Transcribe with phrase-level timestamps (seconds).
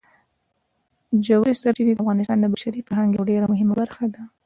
[1.25, 4.21] ژورې سرچینې د افغانستان د بشري فرهنګ یوه ډېره مهمه برخه ده.